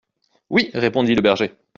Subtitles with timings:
[0.49, 0.71] Oui!
[0.73, 1.53] répondit le berger.